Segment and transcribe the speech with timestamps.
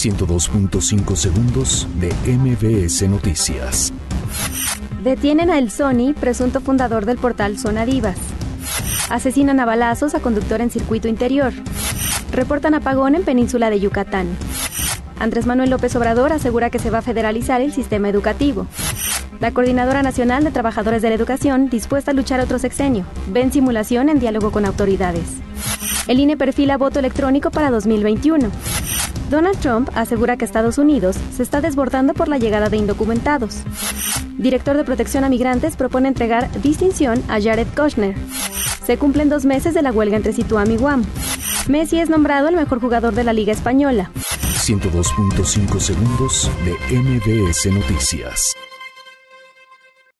[0.00, 3.92] 102.5 segundos de MBS Noticias.
[5.04, 8.16] Detienen a El Sony, presunto fundador del portal Zona Divas.
[9.10, 11.52] Asesinan a balazos a conductor en circuito interior.
[12.32, 14.28] Reportan apagón en península de Yucatán.
[15.18, 18.66] Andrés Manuel López Obrador asegura que se va a federalizar el sistema educativo.
[19.38, 23.04] La Coordinadora Nacional de Trabajadores de la Educación dispuesta a luchar otro sexenio.
[23.28, 25.26] Ven simulación en diálogo con autoridades.
[26.08, 28.50] El INE perfila voto electrónico para 2021.
[29.30, 33.62] Donald Trump asegura que Estados Unidos se está desbordando por la llegada de indocumentados.
[34.36, 38.16] Director de Protección a Migrantes propone entregar distinción a Jared Kushner.
[38.84, 41.04] Se cumplen dos meses de la huelga entre Situam y Guam.
[41.68, 44.10] Messi es nombrado el mejor jugador de la Liga Española.
[44.16, 48.56] 102.5 segundos de MBS Noticias.